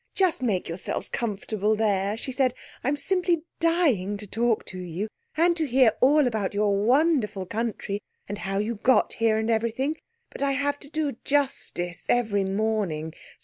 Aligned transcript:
"Just 0.15 0.41
make 0.41 0.67
yourselves 0.67 1.09
comfortable 1.09 1.75
there," 1.75 2.17
she 2.17 2.31
said. 2.31 2.55
"I'm 2.83 2.97
simply 2.97 3.43
dying 3.59 4.17
to 4.17 4.25
talk 4.25 4.65
to 4.65 4.79
you, 4.79 5.07
and 5.37 5.55
to 5.55 5.67
hear 5.67 5.93
all 6.01 6.25
about 6.25 6.55
your 6.55 6.75
wonderful 6.75 7.45
country 7.45 8.01
and 8.27 8.39
how 8.39 8.57
you 8.57 8.73
got 8.77 9.13
here, 9.13 9.37
and 9.37 9.51
everything, 9.51 9.97
but 10.31 10.41
I 10.41 10.53
have 10.53 10.79
to 10.79 10.89
do 10.89 11.17
justice 11.23 12.07
every 12.09 12.43
morning. 12.45 13.13